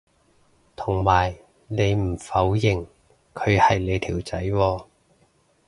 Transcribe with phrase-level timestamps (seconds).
[0.75, 1.35] 同埋
[1.67, 2.87] 你唔否認
[3.35, 4.85] 佢係你條仔喎